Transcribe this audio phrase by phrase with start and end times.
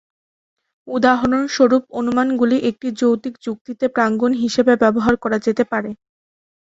[0.87, 5.91] উদাহরণস্বরূপ, অনুমানগুলি একটি যৌক্তিক যুক্তিতে প্রাঙ্গণ হিসাবে ব্যবহার করা যেতে পারে।